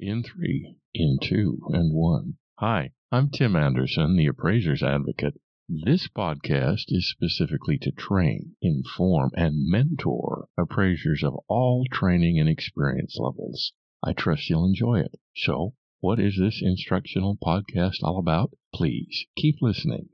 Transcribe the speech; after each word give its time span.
In 0.00 0.22
three, 0.22 0.76
in 0.94 1.18
two, 1.20 1.60
and 1.70 1.92
one. 1.92 2.38
Hi, 2.60 2.92
I'm 3.10 3.30
Tim 3.30 3.56
Anderson, 3.56 4.14
the 4.14 4.28
appraiser's 4.28 4.80
advocate. 4.80 5.40
This 5.68 6.06
podcast 6.06 6.84
is 6.86 7.10
specifically 7.10 7.78
to 7.78 7.90
train, 7.90 8.54
inform, 8.62 9.32
and 9.34 9.68
mentor 9.68 10.46
appraisers 10.56 11.24
of 11.24 11.34
all 11.48 11.84
training 11.90 12.38
and 12.38 12.48
experience 12.48 13.16
levels. 13.18 13.72
I 14.00 14.12
trust 14.12 14.48
you'll 14.48 14.66
enjoy 14.66 15.00
it. 15.00 15.18
So, 15.34 15.74
what 15.98 16.20
is 16.20 16.38
this 16.38 16.62
instructional 16.62 17.36
podcast 17.36 18.04
all 18.04 18.20
about? 18.20 18.56
Please 18.72 19.26
keep 19.34 19.56
listening. 19.60 20.10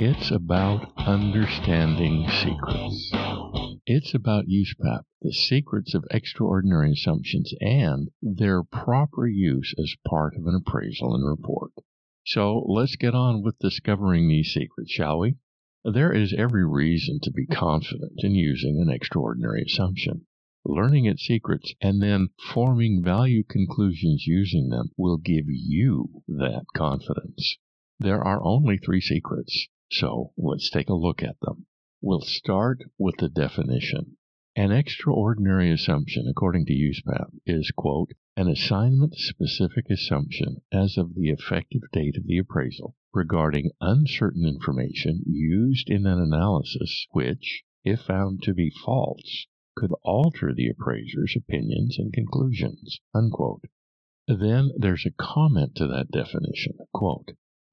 It's 0.00 0.30
about 0.30 0.92
understanding 0.96 2.28
secrets. 2.28 3.10
It's 3.84 4.14
about 4.14 4.46
USPAP, 4.46 5.02
the 5.22 5.32
secrets 5.32 5.92
of 5.92 6.04
extraordinary 6.12 6.92
assumptions, 6.92 7.52
and 7.60 8.08
their 8.22 8.62
proper 8.62 9.26
use 9.26 9.74
as 9.76 9.96
part 10.06 10.36
of 10.36 10.46
an 10.46 10.54
appraisal 10.54 11.16
and 11.16 11.26
report. 11.26 11.72
So 12.24 12.64
let's 12.68 12.94
get 12.94 13.16
on 13.16 13.42
with 13.42 13.58
discovering 13.58 14.28
these 14.28 14.54
secrets, 14.54 14.92
shall 14.92 15.18
we? 15.18 15.34
There 15.82 16.12
is 16.12 16.32
every 16.32 16.64
reason 16.64 17.18
to 17.24 17.32
be 17.32 17.46
confident 17.46 18.22
in 18.22 18.36
using 18.36 18.80
an 18.80 18.88
extraordinary 18.88 19.62
assumption. 19.62 20.26
Learning 20.64 21.06
its 21.06 21.26
secrets 21.26 21.74
and 21.80 22.00
then 22.00 22.28
forming 22.54 23.02
value 23.02 23.42
conclusions 23.42 24.28
using 24.28 24.68
them 24.68 24.92
will 24.96 25.16
give 25.16 25.46
you 25.48 26.22
that 26.28 26.66
confidence. 26.72 27.58
There 27.98 28.22
are 28.22 28.40
only 28.44 28.78
three 28.78 29.00
secrets 29.00 29.66
so 29.90 30.32
let's 30.36 30.70
take 30.70 30.88
a 30.88 30.94
look 30.94 31.22
at 31.22 31.40
them. 31.40 31.66
We'll 32.00 32.20
start 32.20 32.82
with 32.98 33.16
the 33.16 33.28
definition. 33.28 34.16
An 34.54 34.70
extraordinary 34.70 35.70
assumption, 35.70 36.26
according 36.28 36.66
to 36.66 36.72
USPAP, 36.72 37.30
is, 37.46 37.70
quote, 37.70 38.12
an 38.36 38.48
assignment 38.48 39.14
specific 39.14 39.88
assumption 39.90 40.62
as 40.70 40.98
of 40.98 41.14
the 41.14 41.30
effective 41.30 41.82
date 41.92 42.16
of 42.16 42.26
the 42.26 42.38
appraisal 42.38 42.96
regarding 43.14 43.70
uncertain 43.80 44.44
information 44.44 45.22
used 45.26 45.88
in 45.88 46.06
an 46.06 46.20
analysis 46.20 47.06
which, 47.12 47.62
if 47.84 48.00
found 48.00 48.42
to 48.42 48.54
be 48.54 48.70
false, 48.70 49.46
could 49.76 49.92
alter 50.02 50.52
the 50.52 50.68
appraiser's 50.68 51.34
opinions 51.36 51.98
and 51.98 52.12
conclusions, 52.12 53.00
unquote. 53.14 53.64
Then 54.26 54.72
there's 54.76 55.06
a 55.06 55.10
comment 55.12 55.74
to 55.76 55.86
that 55.86 56.10
definition, 56.10 56.78
quote, 56.92 57.30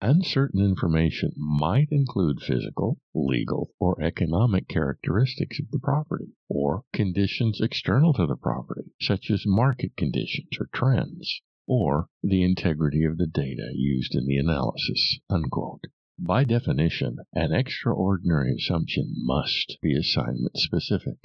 Uncertain 0.07 0.61
information 0.61 1.31
might 1.35 1.87
include 1.89 2.39
physical, 2.39 2.99
legal, 3.15 3.71
or 3.79 3.99
economic 3.99 4.67
characteristics 4.67 5.59
of 5.59 5.71
the 5.71 5.79
property, 5.79 6.27
or 6.47 6.83
conditions 6.93 7.59
external 7.59 8.13
to 8.13 8.27
the 8.27 8.35
property, 8.35 8.91
such 9.01 9.31
as 9.31 9.47
market 9.47 9.97
conditions 9.97 10.49
or 10.59 10.69
trends, 10.71 11.41
or 11.65 12.07
the 12.21 12.43
integrity 12.43 13.03
of 13.03 13.17
the 13.17 13.25
data 13.25 13.71
used 13.73 14.13
in 14.13 14.27
the 14.27 14.37
analysis. 14.37 15.17
Unquote. 15.27 15.85
By 16.19 16.43
definition, 16.43 17.17
an 17.33 17.51
extraordinary 17.51 18.53
assumption 18.53 19.11
must 19.25 19.79
be 19.81 19.95
assignment 19.95 20.55
specific. 20.57 21.17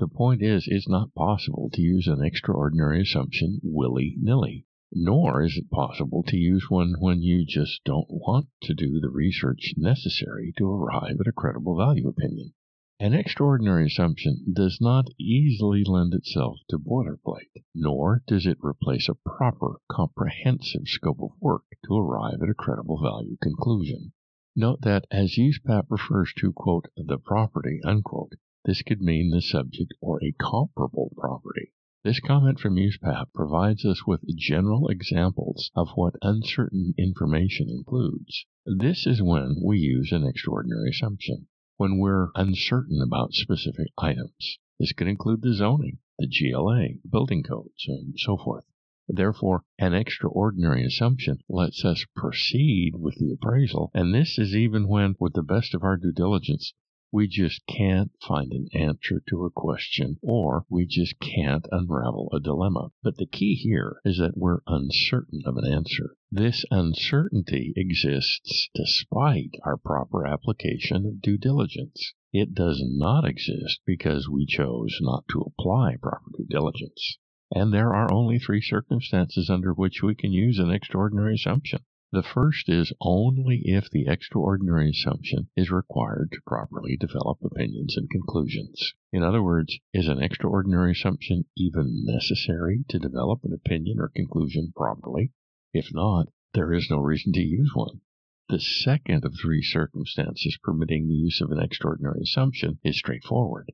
The 0.00 0.08
point 0.08 0.42
is, 0.42 0.66
it's 0.66 0.88
not 0.88 1.14
possible 1.14 1.70
to 1.72 1.80
use 1.80 2.08
an 2.08 2.20
extraordinary 2.20 3.02
assumption 3.02 3.60
willy 3.62 4.16
nilly 4.20 4.66
nor 4.94 5.42
is 5.42 5.56
it 5.56 5.70
possible 5.70 6.22
to 6.22 6.36
use 6.36 6.70
one 6.70 6.94
when 7.00 7.20
you 7.20 7.44
just 7.44 7.82
don't 7.84 8.08
want 8.08 8.48
to 8.62 8.72
do 8.74 9.00
the 9.00 9.10
research 9.10 9.74
necessary 9.76 10.52
to 10.56 10.70
arrive 10.70 11.16
at 11.20 11.26
a 11.26 11.32
credible 11.32 11.76
value 11.76 12.08
opinion. 12.08 12.52
An 13.00 13.12
extraordinary 13.12 13.86
assumption 13.86 14.52
does 14.52 14.80
not 14.80 15.08
easily 15.18 15.82
lend 15.82 16.14
itself 16.14 16.60
to 16.68 16.78
boilerplate, 16.78 17.64
nor 17.74 18.22
does 18.26 18.46
it 18.46 18.58
replace 18.62 19.08
a 19.08 19.16
proper, 19.16 19.80
comprehensive 19.90 20.86
scope 20.86 21.20
of 21.20 21.32
work 21.40 21.64
to 21.84 21.96
arrive 21.96 22.40
at 22.40 22.48
a 22.48 22.54
credible 22.54 23.02
value 23.02 23.36
conclusion. 23.42 24.12
Note 24.54 24.80
that 24.82 25.06
as 25.10 25.36
USPAP 25.36 25.86
refers 25.90 26.32
to, 26.38 26.52
quote, 26.52 26.86
the 26.96 27.18
property, 27.18 27.80
unquote, 27.84 28.34
this 28.64 28.80
could 28.82 29.02
mean 29.02 29.30
the 29.30 29.42
subject 29.42 29.92
or 30.00 30.22
a 30.22 30.32
comparable 30.40 31.12
property. 31.16 31.73
This 32.04 32.20
comment 32.20 32.60
from 32.60 32.76
USPAP 32.76 33.32
provides 33.32 33.86
us 33.86 34.06
with 34.06 34.36
general 34.36 34.88
examples 34.88 35.70
of 35.74 35.88
what 35.94 36.16
uncertain 36.20 36.92
information 36.98 37.70
includes. 37.70 38.44
This 38.66 39.06
is 39.06 39.22
when 39.22 39.56
we 39.64 39.78
use 39.78 40.12
an 40.12 40.22
extraordinary 40.22 40.90
assumption, 40.90 41.46
when 41.78 41.96
we're 41.96 42.28
uncertain 42.34 43.00
about 43.00 43.32
specific 43.32 43.86
items. 43.96 44.58
This 44.78 44.92
could 44.92 45.08
include 45.08 45.40
the 45.40 45.54
zoning, 45.54 45.96
the 46.18 46.26
GLA, 46.26 46.88
building 47.10 47.42
codes, 47.42 47.86
and 47.88 48.12
so 48.18 48.36
forth. 48.36 48.66
Therefore, 49.08 49.64
an 49.78 49.94
extraordinary 49.94 50.84
assumption 50.84 51.38
lets 51.48 51.86
us 51.86 52.04
proceed 52.14 52.96
with 52.96 53.14
the 53.14 53.32
appraisal, 53.32 53.90
and 53.94 54.12
this 54.12 54.38
is 54.38 54.54
even 54.54 54.88
when, 54.88 55.14
with 55.18 55.32
the 55.32 55.42
best 55.42 55.74
of 55.74 55.82
our 55.82 55.96
due 55.96 56.12
diligence, 56.12 56.74
we 57.14 57.28
just 57.28 57.64
can't 57.68 58.10
find 58.26 58.50
an 58.50 58.66
answer 58.74 59.22
to 59.28 59.44
a 59.44 59.50
question 59.50 60.18
or 60.20 60.66
we 60.68 60.84
just 60.84 61.14
can't 61.20 61.64
unravel 61.70 62.28
a 62.32 62.40
dilemma. 62.40 62.90
But 63.04 63.18
the 63.18 63.26
key 63.26 63.54
here 63.54 64.00
is 64.04 64.18
that 64.18 64.36
we're 64.36 64.62
uncertain 64.66 65.40
of 65.46 65.56
an 65.56 65.64
answer. 65.64 66.16
This 66.32 66.64
uncertainty 66.72 67.72
exists 67.76 68.68
despite 68.74 69.52
our 69.62 69.76
proper 69.76 70.26
application 70.26 71.06
of 71.06 71.20
due 71.20 71.38
diligence. 71.38 72.14
It 72.32 72.52
does 72.52 72.82
not 72.84 73.24
exist 73.24 73.78
because 73.86 74.28
we 74.28 74.44
chose 74.44 74.98
not 75.00 75.28
to 75.28 75.42
apply 75.42 75.94
proper 76.02 76.32
due 76.36 76.46
diligence. 76.50 77.18
And 77.54 77.72
there 77.72 77.94
are 77.94 78.12
only 78.12 78.40
three 78.40 78.60
circumstances 78.60 79.48
under 79.48 79.72
which 79.72 80.02
we 80.02 80.16
can 80.16 80.32
use 80.32 80.58
an 80.58 80.72
extraordinary 80.72 81.36
assumption. 81.36 81.84
The 82.14 82.22
first 82.22 82.68
is 82.68 82.92
only 83.00 83.62
if 83.64 83.90
the 83.90 84.06
extraordinary 84.06 84.90
assumption 84.90 85.48
is 85.56 85.72
required 85.72 86.30
to 86.30 86.42
properly 86.46 86.96
develop 86.96 87.42
opinions 87.42 87.96
and 87.96 88.08
conclusions. 88.08 88.94
In 89.12 89.24
other 89.24 89.42
words, 89.42 89.80
is 89.92 90.06
an 90.06 90.22
extraordinary 90.22 90.92
assumption 90.92 91.46
even 91.56 92.04
necessary 92.04 92.84
to 92.86 93.00
develop 93.00 93.42
an 93.42 93.52
opinion 93.52 93.98
or 93.98 94.10
conclusion 94.10 94.72
properly? 94.76 95.32
If 95.72 95.92
not, 95.92 96.28
there 96.52 96.72
is 96.72 96.88
no 96.88 96.98
reason 96.98 97.32
to 97.32 97.42
use 97.42 97.72
one. 97.74 98.00
The 98.48 98.60
second 98.60 99.24
of 99.24 99.34
three 99.34 99.62
circumstances 99.62 100.56
permitting 100.62 101.08
the 101.08 101.14
use 101.14 101.40
of 101.40 101.50
an 101.50 101.58
extraordinary 101.58 102.20
assumption 102.22 102.78
is 102.84 102.96
straightforward. 102.96 103.72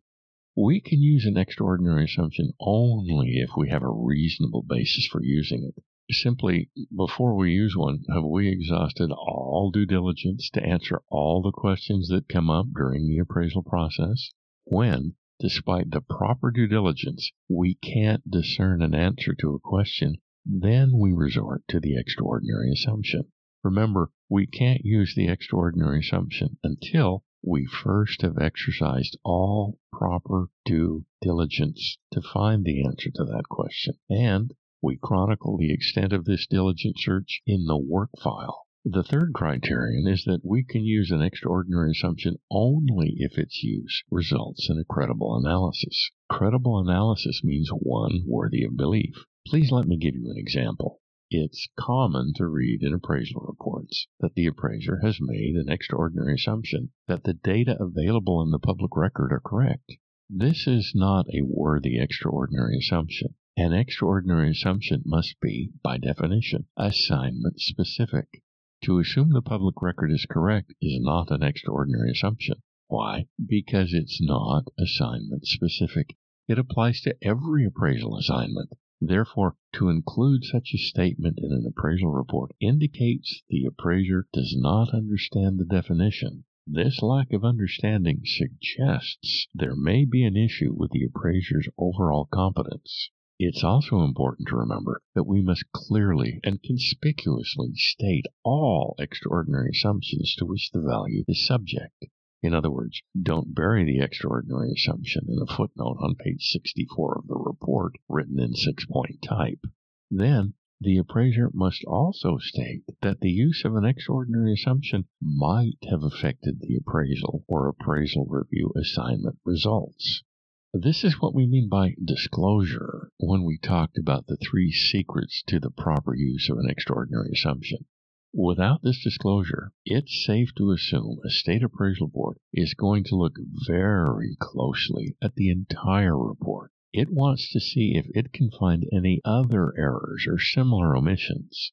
We 0.56 0.80
can 0.80 1.02
use 1.02 1.26
an 1.26 1.36
extraordinary 1.36 2.04
assumption 2.04 2.54
only 2.58 3.32
if 3.32 3.50
we 3.54 3.68
have 3.68 3.82
a 3.82 3.92
reasonable 3.92 4.62
basis 4.62 5.06
for 5.08 5.22
using 5.22 5.62
it 5.62 5.84
simply, 6.12 6.70
before 6.94 7.34
we 7.36 7.52
use 7.52 7.76
one, 7.76 8.04
have 8.12 8.24
we 8.24 8.48
exhausted 8.48 9.10
all 9.12 9.70
due 9.70 9.86
diligence 9.86 10.50
to 10.50 10.62
answer 10.62 11.02
all 11.08 11.42
the 11.42 11.52
questions 11.52 12.08
that 12.08 12.28
come 12.28 12.50
up 12.50 12.66
during 12.74 13.06
the 13.06 13.18
appraisal 13.18 13.62
process? 13.62 14.30
When, 14.64 15.14
despite 15.38 15.90
the 15.90 16.00
proper 16.00 16.50
due 16.50 16.66
diligence, 16.66 17.32
we 17.48 17.74
can't 17.74 18.30
discern 18.30 18.82
an 18.82 18.94
answer 18.94 19.34
to 19.34 19.54
a 19.54 19.60
question, 19.60 20.16
then 20.44 20.98
we 20.98 21.12
resort 21.12 21.62
to 21.68 21.80
the 21.80 21.96
extraordinary 21.96 22.72
assumption. 22.72 23.24
Remember, 23.62 24.10
we 24.28 24.46
can't 24.46 24.84
use 24.84 25.14
the 25.14 25.28
extraordinary 25.28 26.00
assumption 26.00 26.58
until 26.64 27.24
we 27.42 27.66
first 27.66 28.22
have 28.22 28.38
exercised 28.38 29.16
all 29.24 29.78
proper 29.92 30.48
due 30.64 31.04
diligence 31.20 31.98
to 32.10 32.20
find 32.20 32.64
the 32.64 32.84
answer 32.84 33.10
to 33.10 33.24
that 33.24 33.44
question. 33.48 33.94
And 34.08 34.52
we 34.82 34.96
chronicle 34.96 35.56
the 35.58 35.72
extent 35.72 36.12
of 36.12 36.24
this 36.24 36.46
diligent 36.46 36.98
search 36.98 37.42
in 37.46 37.66
the 37.66 37.76
work 37.76 38.10
file. 38.22 38.66
The 38.86 39.02
third 39.02 39.34
criterion 39.34 40.08
is 40.08 40.24
that 40.24 40.40
we 40.42 40.64
can 40.64 40.84
use 40.84 41.10
an 41.10 41.20
extraordinary 41.20 41.90
assumption 41.90 42.38
only 42.50 43.14
if 43.18 43.36
its 43.36 43.62
use 43.62 44.02
results 44.10 44.70
in 44.70 44.78
a 44.78 44.84
credible 44.84 45.36
analysis. 45.36 46.10
Credible 46.30 46.78
analysis 46.78 47.44
means 47.44 47.68
one 47.68 48.22
worthy 48.26 48.64
of 48.64 48.78
belief. 48.78 49.26
Please 49.46 49.70
let 49.70 49.86
me 49.86 49.98
give 49.98 50.14
you 50.14 50.30
an 50.30 50.38
example. 50.38 51.00
It's 51.30 51.68
common 51.78 52.32
to 52.36 52.46
read 52.46 52.82
in 52.82 52.94
appraisal 52.94 53.42
reports 53.42 54.06
that 54.20 54.34
the 54.34 54.46
appraiser 54.46 55.00
has 55.00 55.20
made 55.20 55.56
an 55.56 55.68
extraordinary 55.68 56.36
assumption 56.36 56.92
that 57.06 57.24
the 57.24 57.34
data 57.34 57.76
available 57.78 58.40
in 58.42 58.50
the 58.50 58.58
public 58.58 58.96
record 58.96 59.30
are 59.30 59.40
correct. 59.40 59.92
This 60.30 60.66
is 60.66 60.92
not 60.94 61.26
a 61.34 61.42
worthy 61.42 62.00
extraordinary 62.00 62.78
assumption. 62.78 63.34
An 63.62 63.74
extraordinary 63.74 64.52
assumption 64.52 65.02
must 65.04 65.38
be, 65.38 65.70
by 65.82 65.98
definition, 65.98 66.64
assignment 66.78 67.60
specific. 67.60 68.42
To 68.84 68.98
assume 68.98 69.34
the 69.34 69.42
public 69.42 69.82
record 69.82 70.10
is 70.10 70.24
correct 70.24 70.72
is 70.80 70.98
not 70.98 71.30
an 71.30 71.42
extraordinary 71.42 72.12
assumption. 72.12 72.62
Why? 72.88 73.26
Because 73.38 73.92
it's 73.92 74.18
not 74.18 74.68
assignment 74.78 75.46
specific. 75.46 76.16
It 76.48 76.58
applies 76.58 77.02
to 77.02 77.14
every 77.22 77.66
appraisal 77.66 78.16
assignment. 78.16 78.72
Therefore, 78.98 79.56
to 79.74 79.90
include 79.90 80.44
such 80.44 80.72
a 80.72 80.78
statement 80.78 81.38
in 81.38 81.52
an 81.52 81.66
appraisal 81.66 82.12
report 82.12 82.52
indicates 82.60 83.42
the 83.50 83.66
appraiser 83.66 84.26
does 84.32 84.56
not 84.56 84.94
understand 84.94 85.58
the 85.58 85.66
definition 85.66 86.44
This 86.66 87.02
lack 87.02 87.30
of 87.34 87.44
understanding 87.44 88.22
suggests 88.24 89.48
there 89.52 89.76
may 89.76 90.06
be 90.06 90.24
an 90.24 90.38
issue 90.38 90.72
with 90.72 90.92
the 90.92 91.04
appraiser's 91.04 91.68
overall 91.76 92.24
competence. 92.24 93.10
It's 93.42 93.64
also 93.64 94.02
important 94.02 94.48
to 94.48 94.56
remember 94.56 95.00
that 95.14 95.26
we 95.26 95.40
must 95.40 95.72
clearly 95.72 96.40
and 96.44 96.62
conspicuously 96.62 97.72
state 97.74 98.26
all 98.44 98.94
extraordinary 98.98 99.70
assumptions 99.70 100.34
to 100.34 100.44
which 100.44 100.70
the 100.70 100.82
value 100.82 101.24
is 101.26 101.46
subject. 101.46 102.04
In 102.42 102.52
other 102.52 102.70
words, 102.70 103.00
don't 103.18 103.54
bury 103.54 103.82
the 103.86 104.00
extraordinary 104.00 104.72
assumption 104.72 105.24
in 105.26 105.38
a 105.40 105.46
footnote 105.46 105.96
on 106.00 106.16
page 106.16 106.50
64 106.50 107.20
of 107.20 107.28
the 107.28 107.38
report 107.38 107.94
written 108.10 108.38
in 108.38 108.52
six 108.52 108.84
point 108.84 109.22
type. 109.22 109.64
Then, 110.10 110.52
the 110.78 110.98
appraiser 110.98 111.50
must 111.54 111.82
also 111.84 112.36
state 112.36 112.84
that 113.00 113.20
the 113.20 113.32
use 113.32 113.64
of 113.64 113.74
an 113.74 113.86
extraordinary 113.86 114.52
assumption 114.52 115.06
might 115.18 115.78
have 115.88 116.02
affected 116.02 116.60
the 116.60 116.76
appraisal 116.76 117.42
or 117.48 117.68
appraisal 117.68 118.26
review 118.26 118.70
assignment 118.76 119.38
results. 119.46 120.24
This 120.72 121.02
is 121.02 121.20
what 121.20 121.34
we 121.34 121.48
mean 121.48 121.68
by 121.68 121.96
disclosure 122.00 123.10
when 123.18 123.42
we 123.42 123.58
talked 123.58 123.98
about 123.98 124.28
the 124.28 124.36
three 124.36 124.70
secrets 124.70 125.42
to 125.48 125.58
the 125.58 125.72
proper 125.72 126.14
use 126.14 126.48
of 126.48 126.58
an 126.58 126.70
extraordinary 126.70 127.32
assumption. 127.32 127.86
Without 128.32 128.80
this 128.80 129.02
disclosure, 129.02 129.72
it's 129.84 130.24
safe 130.24 130.54
to 130.54 130.70
assume 130.70 131.18
a 131.24 131.30
state 131.30 131.64
appraisal 131.64 132.06
board 132.06 132.38
is 132.52 132.74
going 132.74 133.02
to 133.02 133.16
look 133.16 133.36
very 133.66 134.36
closely 134.38 135.16
at 135.20 135.34
the 135.34 135.50
entire 135.50 136.16
report. 136.16 136.70
It 136.92 137.10
wants 137.10 137.50
to 137.50 137.58
see 137.58 137.96
if 137.96 138.06
it 138.14 138.32
can 138.32 138.52
find 138.52 138.88
any 138.92 139.20
other 139.24 139.76
errors 139.76 140.24
or 140.28 140.38
similar 140.38 140.96
omissions. 140.96 141.72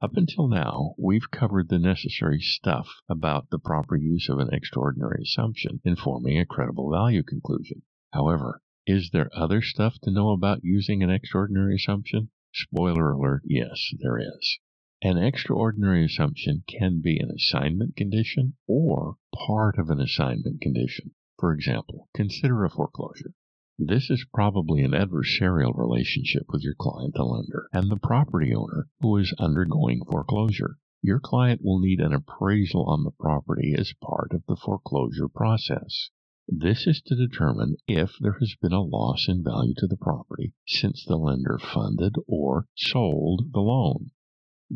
Up 0.00 0.16
until 0.16 0.48
now, 0.48 0.94
we've 0.96 1.30
covered 1.30 1.68
the 1.68 1.78
necessary 1.78 2.40
stuff 2.40 2.88
about 3.10 3.50
the 3.50 3.58
proper 3.58 3.94
use 3.94 4.30
of 4.30 4.38
an 4.38 4.48
extraordinary 4.54 5.24
assumption 5.24 5.82
in 5.84 5.96
forming 5.96 6.38
a 6.38 6.46
credible 6.46 6.90
value 6.90 7.22
conclusion. 7.22 7.82
However, 8.12 8.62
is 8.86 9.10
there 9.10 9.28
other 9.34 9.60
stuff 9.60 9.98
to 10.04 10.10
know 10.10 10.30
about 10.30 10.64
using 10.64 11.02
an 11.02 11.10
extraordinary 11.10 11.76
assumption? 11.76 12.30
Spoiler 12.54 13.12
alert, 13.12 13.42
yes, 13.44 13.92
there 13.98 14.18
is. 14.18 14.58
An 15.02 15.18
extraordinary 15.18 16.04
assumption 16.04 16.64
can 16.66 17.00
be 17.00 17.18
an 17.18 17.30
assignment 17.30 17.96
condition 17.96 18.56
or 18.66 19.16
part 19.34 19.78
of 19.78 19.90
an 19.90 20.00
assignment 20.00 20.60
condition. 20.60 21.14
For 21.38 21.52
example, 21.52 22.08
consider 22.14 22.64
a 22.64 22.70
foreclosure. 22.70 23.34
This 23.78 24.10
is 24.10 24.26
probably 24.34 24.82
an 24.82 24.90
adversarial 24.90 25.76
relationship 25.76 26.46
with 26.48 26.62
your 26.62 26.74
client, 26.74 27.14
the 27.14 27.22
lender, 27.22 27.68
and 27.72 27.90
the 27.90 27.96
property 27.96 28.52
owner 28.54 28.88
who 29.00 29.18
is 29.18 29.32
undergoing 29.38 30.02
foreclosure. 30.04 30.78
Your 31.00 31.20
client 31.20 31.60
will 31.62 31.78
need 31.78 32.00
an 32.00 32.12
appraisal 32.12 32.86
on 32.86 33.04
the 33.04 33.12
property 33.12 33.76
as 33.78 33.92
part 34.02 34.32
of 34.32 34.46
the 34.48 34.56
foreclosure 34.56 35.28
process. 35.28 36.10
This 36.50 36.86
is 36.86 37.02
to 37.02 37.14
determine 37.14 37.76
if 37.86 38.16
there 38.20 38.38
has 38.40 38.54
been 38.54 38.72
a 38.72 38.80
loss 38.80 39.28
in 39.28 39.44
value 39.44 39.74
to 39.76 39.86
the 39.86 39.98
property 39.98 40.54
since 40.66 41.04
the 41.04 41.18
lender 41.18 41.58
funded 41.58 42.14
or 42.26 42.66
sold 42.74 43.52
the 43.52 43.60
loan. 43.60 44.12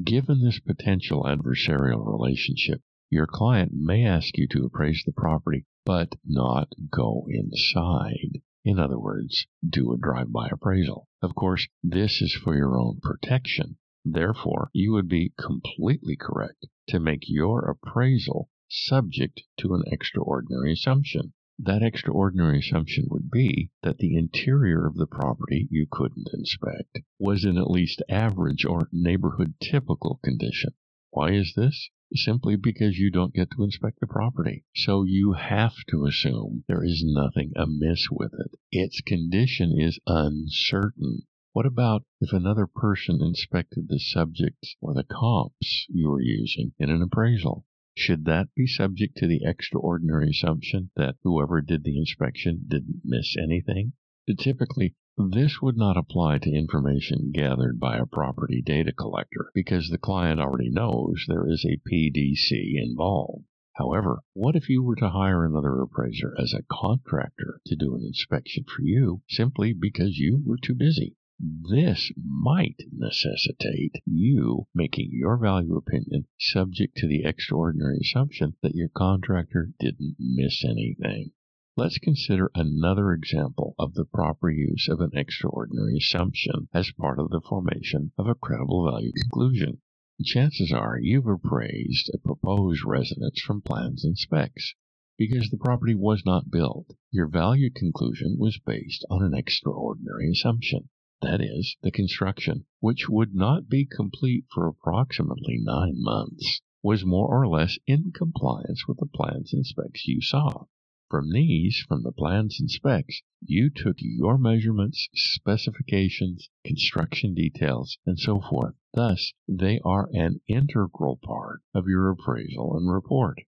Given 0.04 0.42
this 0.42 0.60
potential 0.60 1.22
adversarial 1.22 2.06
relationship, 2.06 2.82
your 3.08 3.26
client 3.26 3.72
may 3.72 4.04
ask 4.04 4.36
you 4.36 4.46
to 4.48 4.66
appraise 4.66 5.02
the 5.06 5.12
property 5.12 5.64
but 5.86 6.14
not 6.26 6.68
go 6.90 7.26
inside. 7.30 8.42
In 8.66 8.78
other 8.78 8.98
words, 8.98 9.46
do 9.66 9.94
a 9.94 9.98
drive-by 9.98 10.48
appraisal. 10.52 11.08
Of 11.22 11.34
course, 11.34 11.68
this 11.82 12.20
is 12.20 12.34
for 12.34 12.54
your 12.54 12.78
own 12.78 13.00
protection. 13.00 13.78
Therefore, 14.04 14.68
you 14.74 14.92
would 14.92 15.08
be 15.08 15.32
completely 15.38 16.16
correct 16.16 16.66
to 16.88 17.00
make 17.00 17.30
your 17.30 17.60
appraisal 17.60 18.50
subject 18.68 19.42
to 19.60 19.74
an 19.74 19.84
extraordinary 19.86 20.74
assumption. 20.74 21.32
That 21.58 21.82
extraordinary 21.82 22.60
assumption 22.60 23.08
would 23.10 23.30
be 23.30 23.70
that 23.82 23.98
the 23.98 24.16
interior 24.16 24.86
of 24.86 24.96
the 24.96 25.06
property 25.06 25.68
you 25.70 25.86
couldn't 25.90 26.30
inspect 26.32 27.00
was 27.18 27.44
in 27.44 27.58
at 27.58 27.70
least 27.70 28.02
average 28.08 28.64
or 28.64 28.88
neighborhood 28.90 29.54
typical 29.60 30.18
condition. 30.24 30.72
Why 31.10 31.32
is 31.32 31.52
this? 31.54 31.90
Simply 32.14 32.56
because 32.56 32.98
you 32.98 33.10
don't 33.10 33.34
get 33.34 33.50
to 33.50 33.64
inspect 33.64 34.00
the 34.00 34.06
property. 34.06 34.64
So 34.74 35.04
you 35.04 35.34
have 35.34 35.74
to 35.88 36.06
assume 36.06 36.64
there 36.68 36.82
is 36.82 37.04
nothing 37.04 37.52
amiss 37.54 38.08
with 38.10 38.32
it. 38.32 38.58
Its 38.70 39.02
condition 39.02 39.78
is 39.78 40.00
uncertain. 40.06 41.26
What 41.52 41.66
about 41.66 42.06
if 42.18 42.32
another 42.32 42.66
person 42.66 43.20
inspected 43.20 43.88
the 43.88 43.98
subjects 43.98 44.74
or 44.80 44.94
the 44.94 45.04
comps 45.04 45.86
you 45.90 46.08
were 46.08 46.22
using 46.22 46.72
in 46.78 46.88
an 46.88 47.02
appraisal? 47.02 47.66
Should 47.94 48.24
that 48.24 48.48
be 48.54 48.66
subject 48.66 49.18
to 49.18 49.26
the 49.26 49.42
extraordinary 49.44 50.30
assumption 50.30 50.90
that 50.96 51.16
whoever 51.22 51.60
did 51.60 51.84
the 51.84 51.98
inspection 51.98 52.64
didn't 52.66 53.02
miss 53.04 53.36
anything? 53.36 53.92
Typically, 54.38 54.94
this 55.18 55.60
would 55.60 55.76
not 55.76 55.98
apply 55.98 56.38
to 56.38 56.50
information 56.50 57.32
gathered 57.32 57.78
by 57.78 57.98
a 57.98 58.06
property 58.06 58.62
data 58.62 58.92
collector 58.92 59.50
because 59.52 59.90
the 59.90 59.98
client 59.98 60.40
already 60.40 60.70
knows 60.70 61.26
there 61.28 61.46
is 61.46 61.66
a 61.66 61.80
PDC 61.86 62.82
involved. 62.82 63.44
However, 63.74 64.22
what 64.32 64.56
if 64.56 64.70
you 64.70 64.82
were 64.82 64.96
to 64.96 65.10
hire 65.10 65.44
another 65.44 65.82
appraiser 65.82 66.34
as 66.38 66.54
a 66.54 66.62
contractor 66.70 67.60
to 67.66 67.76
do 67.76 67.94
an 67.94 68.04
inspection 68.04 68.64
for 68.64 68.82
you 68.82 69.22
simply 69.28 69.74
because 69.74 70.18
you 70.18 70.42
were 70.46 70.56
too 70.56 70.74
busy? 70.74 71.16
This 71.44 72.12
might 72.16 72.84
necessitate 72.92 73.96
you 74.06 74.68
making 74.72 75.08
your 75.10 75.36
value 75.36 75.74
opinion 75.74 76.28
subject 76.38 76.96
to 76.98 77.08
the 77.08 77.24
extraordinary 77.24 77.98
assumption 77.98 78.54
that 78.62 78.76
your 78.76 78.88
contractor 78.88 79.72
didn't 79.80 80.14
miss 80.20 80.64
anything. 80.64 81.32
Let's 81.76 81.98
consider 81.98 82.52
another 82.54 83.12
example 83.12 83.74
of 83.76 83.94
the 83.94 84.04
proper 84.04 84.50
use 84.50 84.86
of 84.88 85.00
an 85.00 85.10
extraordinary 85.14 85.96
assumption 85.96 86.68
as 86.72 86.92
part 86.92 87.18
of 87.18 87.30
the 87.30 87.40
formation 87.40 88.12
of 88.16 88.28
a 88.28 88.36
credible 88.36 88.88
value 88.88 89.10
conclusion. 89.10 89.80
Chances 90.24 90.72
are 90.72 90.96
you've 90.96 91.26
appraised 91.26 92.08
a 92.14 92.18
proposed 92.18 92.84
residence 92.84 93.40
from 93.40 93.62
plans 93.62 94.04
and 94.04 94.16
specs. 94.16 94.76
Because 95.18 95.50
the 95.50 95.58
property 95.58 95.96
was 95.96 96.24
not 96.24 96.52
built, 96.52 96.94
your 97.10 97.26
value 97.26 97.70
conclusion 97.70 98.36
was 98.38 98.60
based 98.64 99.04
on 99.10 99.24
an 99.24 99.34
extraordinary 99.34 100.30
assumption 100.30 100.88
that 101.22 101.40
is, 101.40 101.76
the 101.82 101.90
construction, 101.90 102.66
which 102.80 103.08
would 103.08 103.34
not 103.34 103.68
be 103.68 103.86
complete 103.86 104.44
for 104.52 104.66
approximately 104.66 105.58
nine 105.58 105.94
months, 105.96 106.60
was 106.82 107.04
more 107.04 107.28
or 107.28 107.46
less 107.46 107.78
in 107.86 108.12
compliance 108.12 108.86
with 108.86 108.98
the 108.98 109.06
plans 109.06 109.52
and 109.52 109.64
specs 109.64 110.06
you 110.06 110.20
saw. 110.20 110.66
From 111.08 111.30
these, 111.30 111.84
from 111.86 112.02
the 112.02 112.10
plans 112.10 112.58
and 112.58 112.70
specs, 112.70 113.22
you 113.40 113.70
took 113.70 113.96
your 114.00 114.38
measurements, 114.38 115.08
specifications, 115.14 116.48
construction 116.64 117.34
details, 117.34 117.98
and 118.06 118.18
so 118.18 118.40
forth. 118.40 118.74
Thus, 118.94 119.32
they 119.46 119.78
are 119.84 120.08
an 120.12 120.40
integral 120.48 121.18
part 121.22 121.60
of 121.74 121.86
your 121.86 122.10
appraisal 122.10 122.76
and 122.76 122.90
report. 122.90 123.38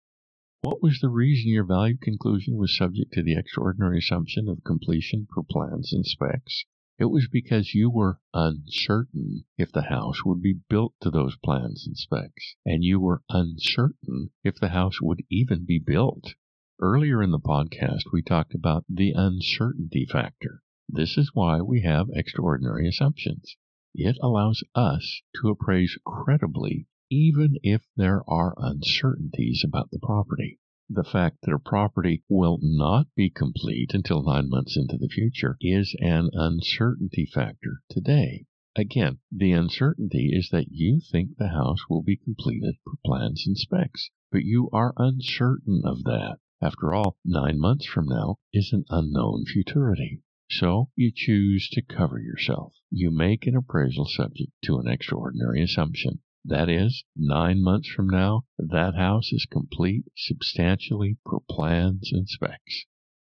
What 0.61 0.83
was 0.83 1.01
the 1.01 1.09
reason 1.09 1.51
your 1.51 1.65
value 1.65 1.97
conclusion 1.97 2.57
was 2.57 2.77
subject 2.77 3.13
to 3.15 3.23
the 3.23 3.37
extraordinary 3.37 3.99
assumption 3.99 4.49
of 4.49 4.63
completion 4.63 5.27
for 5.35 5.43
plans 5.43 5.93
and 5.93 6.07
specs? 6.07 6.67
It 6.97 7.07
was 7.07 7.27
because 7.27 7.75
you 7.75 7.91
were 7.91 8.21
uncertain 8.33 9.47
if 9.59 9.73
the 9.73 9.83
house 9.83 10.25
would 10.25 10.41
be 10.41 10.61
built 10.69 10.95
to 11.01 11.11
those 11.11 11.37
plans 11.39 11.87
and 11.89 11.99
specs, 11.99 12.55
and 12.65 12.85
you 12.85 13.01
were 13.01 13.25
uncertain 13.29 14.31
if 14.45 14.61
the 14.61 14.69
house 14.69 15.01
would 15.01 15.25
even 15.29 15.65
be 15.65 15.81
built. 15.81 16.35
Earlier 16.79 17.21
in 17.21 17.33
the 17.33 17.41
podcast, 17.41 18.13
we 18.13 18.23
talked 18.23 18.55
about 18.55 18.85
the 18.89 19.11
uncertainty 19.11 20.07
factor. 20.07 20.63
This 20.89 21.19
is 21.19 21.35
why 21.35 21.61
we 21.61 21.81
have 21.81 22.11
extraordinary 22.15 22.87
assumptions. 22.87 23.57
It 23.93 24.17
allows 24.23 24.63
us 24.77 25.21
to 25.41 25.49
appraise 25.49 25.99
credibly 26.05 26.87
even 27.11 27.57
if 27.63 27.87
there 27.97 28.23
are 28.31 28.55
uncertainties 28.57 29.65
about 29.65 29.91
the 29.91 29.99
property 29.99 30.61
the 30.91 31.05
fact 31.05 31.39
that 31.43 31.55
a 31.55 31.59
property 31.59 32.23
will 32.29 32.59
not 32.61 33.07
be 33.15 33.31
complete 33.31 33.95
until 33.95 34.23
nine 34.23 34.49
months 34.51 34.77
into 34.77 34.99
the 34.99 35.09
future 35.09 35.57
is 35.61 35.97
an 36.01 36.29
uncertainty 36.35 37.25
factor 37.25 37.83
today. 37.89 38.47
Again, 38.77 39.19
the 39.31 39.53
uncertainty 39.53 40.31
is 40.33 40.49
that 40.51 40.73
you 40.73 41.01
think 41.01 41.37
the 41.37 41.49
house 41.49 41.89
will 41.89 42.03
be 42.03 42.17
completed 42.17 42.75
per 42.85 42.93
plans 43.05 43.47
and 43.47 43.57
specs, 43.57 44.11
but 44.31 44.45
you 44.45 44.69
are 44.73 44.93
uncertain 44.97 45.83
of 45.85 46.03
that. 46.05 46.39
After 46.61 46.93
all, 46.93 47.17
nine 47.25 47.59
months 47.59 47.87
from 47.87 48.07
now 48.07 48.37
is 48.53 48.73
an 48.73 48.85
unknown 48.91 49.45
futurity. 49.47 50.23
So 50.51 50.91
you 50.97 51.11
choose 51.15 51.69
to 51.71 51.83
cover 51.83 52.19
yourself. 52.19 52.75
You 52.91 53.11
make 53.11 53.47
an 53.47 53.57
appraisal 53.57 54.07
subject 54.07 54.53
to 54.65 54.79
an 54.79 54.89
extraordinary 54.89 55.63
assumption. 55.63 56.21
That 56.47 56.69
is, 56.69 57.05
nine 57.17 57.63
months 57.63 57.89
from 57.89 58.09
now, 58.09 58.45
that 58.59 58.97
house 58.97 59.33
is 59.33 59.47
complete 59.47 60.05
substantially 60.15 61.17
per 61.25 61.41
plans 61.41 62.13
and 62.13 62.29
specs. 62.29 62.85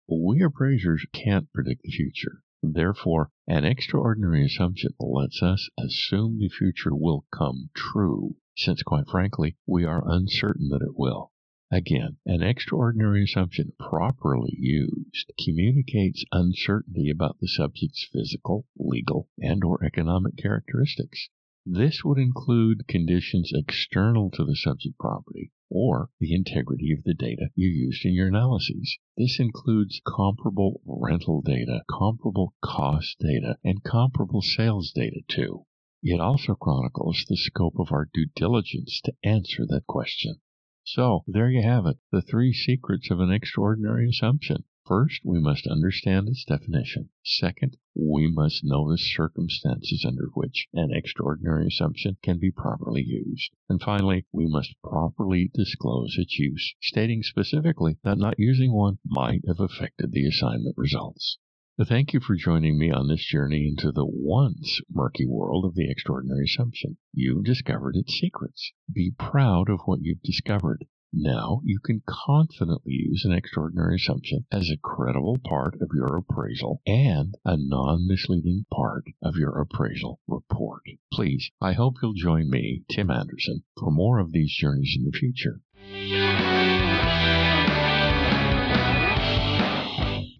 We 0.08 0.42
appraisers 0.42 1.06
can't 1.12 1.52
predict 1.52 1.82
the 1.84 1.92
future. 1.92 2.42
Therefore, 2.60 3.30
an 3.46 3.64
extraordinary 3.64 4.44
assumption 4.46 4.94
lets 4.98 5.42
us 5.44 5.70
assume 5.78 6.38
the 6.38 6.48
future 6.48 6.92
will 6.92 7.24
come 7.30 7.70
true, 7.72 8.34
since 8.56 8.82
quite 8.82 9.06
frankly, 9.06 9.58
we 9.64 9.84
are 9.84 10.10
uncertain 10.10 10.68
that 10.70 10.82
it 10.82 10.96
will. 10.96 11.30
Again, 11.70 12.16
an 12.26 12.42
extraordinary 12.42 13.22
assumption 13.24 13.74
properly 13.78 14.56
used 14.58 15.32
communicates 15.44 16.24
uncertainty 16.32 17.10
about 17.10 17.38
the 17.38 17.46
subject's 17.46 18.08
physical, 18.12 18.66
legal, 18.76 19.28
and 19.38 19.62
or 19.62 19.84
economic 19.84 20.36
characteristics. 20.36 21.28
This 21.66 22.04
would 22.04 22.18
include 22.18 22.86
conditions 22.88 23.50
external 23.54 24.30
to 24.32 24.44
the 24.44 24.54
subject 24.54 24.98
property 24.98 25.50
or 25.70 26.10
the 26.20 26.34
integrity 26.34 26.92
of 26.92 27.04
the 27.04 27.14
data 27.14 27.48
you 27.54 27.68
used 27.68 28.04
in 28.04 28.12
your 28.12 28.28
analyses. 28.28 28.98
This 29.16 29.40
includes 29.40 30.02
comparable 30.06 30.82
rental 30.84 31.40
data, 31.40 31.82
comparable 31.88 32.52
cost 32.62 33.18
data, 33.18 33.56
and 33.64 33.82
comparable 33.82 34.42
sales 34.42 34.92
data 34.92 35.22
too. 35.26 35.64
It 36.02 36.20
also 36.20 36.54
chronicles 36.54 37.24
the 37.26 37.36
scope 37.38 37.78
of 37.78 37.92
our 37.92 38.10
due 38.12 38.26
diligence 38.36 39.00
to 39.02 39.16
answer 39.22 39.64
that 39.64 39.86
question. 39.86 40.42
So, 40.84 41.24
there 41.26 41.48
you 41.48 41.62
have 41.62 41.86
it 41.86 41.96
the 42.12 42.20
three 42.20 42.52
secrets 42.52 43.10
of 43.10 43.20
an 43.20 43.32
extraordinary 43.32 44.06
assumption. 44.10 44.64
First, 44.86 45.22
we 45.24 45.40
must 45.40 45.66
understand 45.66 46.28
its 46.28 46.44
definition. 46.44 47.08
Second, 47.22 47.78
we 47.94 48.30
must 48.30 48.62
know 48.64 48.90
the 48.90 48.98
circumstances 48.98 50.04
under 50.06 50.26
which 50.34 50.68
an 50.74 50.92
extraordinary 50.92 51.68
assumption 51.68 52.18
can 52.22 52.38
be 52.38 52.50
properly 52.50 53.02
used. 53.02 53.50
And 53.66 53.80
finally, 53.80 54.26
we 54.30 54.46
must 54.46 54.74
properly 54.82 55.50
disclose 55.54 56.18
its 56.18 56.38
use, 56.38 56.74
stating 56.82 57.22
specifically 57.22 57.96
that 58.04 58.18
not 58.18 58.38
using 58.38 58.74
one 58.74 58.98
might 59.06 59.46
have 59.46 59.58
affected 59.58 60.12
the 60.12 60.26
assignment 60.26 60.76
results. 60.76 61.38
Thank 61.82 62.12
you 62.12 62.20
for 62.20 62.36
joining 62.36 62.78
me 62.78 62.90
on 62.90 63.08
this 63.08 63.24
journey 63.24 63.66
into 63.66 63.90
the 63.90 64.06
once 64.06 64.82
murky 64.90 65.26
world 65.26 65.64
of 65.64 65.74
the 65.74 65.90
extraordinary 65.90 66.44
assumption. 66.44 66.98
You've 67.14 67.44
discovered 67.44 67.96
its 67.96 68.12
secrets. 68.12 68.72
Be 68.92 69.12
proud 69.18 69.70
of 69.70 69.80
what 69.86 70.02
you've 70.02 70.22
discovered. 70.22 70.84
Now 71.16 71.60
you 71.64 71.78
can 71.78 72.02
confidently 72.08 72.94
use 72.94 73.24
an 73.24 73.32
extraordinary 73.32 73.96
assumption 73.96 74.46
as 74.50 74.68
a 74.68 74.76
credible 74.76 75.38
part 75.38 75.80
of 75.80 75.90
your 75.94 76.16
appraisal 76.16 76.82
and 76.88 77.36
a 77.44 77.56
non 77.56 78.08
misleading 78.08 78.66
part 78.74 79.04
of 79.22 79.36
your 79.36 79.60
appraisal 79.60 80.18
report. 80.26 80.82
Please, 81.12 81.52
I 81.60 81.74
hope 81.74 81.98
you'll 82.02 82.14
join 82.14 82.50
me, 82.50 82.82
Tim 82.90 83.12
Anderson, 83.12 83.62
for 83.78 83.92
more 83.92 84.18
of 84.18 84.32
these 84.32 84.56
journeys 84.56 84.96
in 84.98 85.04
the 85.04 85.12
future. 85.12 85.60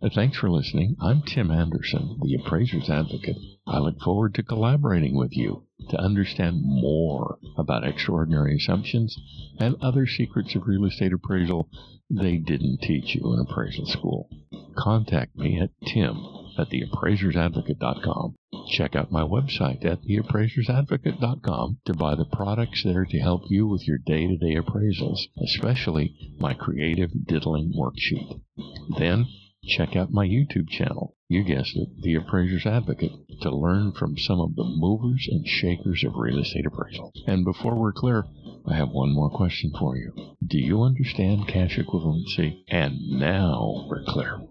Uh, 0.03 0.11
thanks 0.13 0.37
for 0.37 0.51
listening. 0.51 0.97
I'm 1.01 1.23
Tim 1.23 1.53
Anderson, 1.53 2.19
the 2.21 2.35
Appraiser's 2.35 2.91
Advocate. 2.91 3.39
I 3.67 3.79
look 3.79 4.01
forward 4.01 4.35
to 4.35 4.43
collaborating 4.43 5.17
with 5.17 5.37
you 5.37 5.67
to 5.91 5.99
understand 5.99 6.63
more 6.63 7.39
about 7.57 7.87
extraordinary 7.87 8.57
assumptions 8.57 9.17
and 9.59 9.77
other 9.81 10.07
secrets 10.07 10.55
of 10.55 10.67
real 10.67 10.85
estate 10.85 11.13
appraisal 11.13 11.69
they 12.11 12.37
didn't 12.37 12.83
teach 12.83 13.15
you 13.15 13.33
in 13.33 13.41
appraisal 13.41 13.87
school. 13.87 14.29
Contact 14.77 15.35
me 15.37 15.59
at 15.59 15.71
tim 15.87 16.17
at 16.59 16.69
theappraisersadvocate.com. 16.71 18.35
Check 18.69 18.95
out 18.95 19.11
my 19.11 19.23
website 19.23 19.85
at 19.85 20.03
theappraisersadvocate.com 20.03 21.79
to 21.85 21.95
buy 21.95 22.15
the 22.15 22.25
products 22.27 22.83
there 22.85 23.05
to 23.05 23.19
help 23.19 23.43
you 23.49 23.67
with 23.67 23.87
your 23.87 23.99
day 23.99 24.27
to 24.27 24.37
day 24.37 24.55
appraisals, 24.57 25.21
especially 25.43 26.15
my 26.39 26.55
creative 26.55 27.11
diddling 27.27 27.73
worksheet. 27.77 28.41
Then 28.99 29.27
check 29.67 29.97
out 29.97 30.13
my 30.13 30.27
YouTube 30.27 30.69
channel. 30.69 31.17
You 31.29 31.43
guessed 31.43 31.77
it, 31.77 31.89
The 32.03 32.15
Appraiser's 32.15 32.67
Advocate, 32.67 33.13
to 33.41 33.51
learn 33.51 33.93
from 33.93 34.19
some 34.19 34.41
of 34.41 34.55
the 34.57 34.65
movers 34.65 35.27
and 35.31 35.47
shakers 35.47 36.05
of 36.05 36.17
real 36.17 36.39
estate 36.39 36.67
appraisal. 36.67 37.13
And 37.27 37.45
before 37.45 37.75
we're 37.75 37.93
clear, 37.93 38.25
I 38.67 38.75
have 38.77 38.91
one 38.91 39.13
more 39.13 39.31
question 39.31 39.73
for 39.79 39.97
you. 39.97 40.37
Do 40.47 40.59
you 40.59 40.83
understand 40.83 41.49
cash 41.49 41.79
equivalency? 41.79 42.63
And 42.69 42.99
now 43.19 43.87
we're 43.89 44.05
clear. 44.05 44.47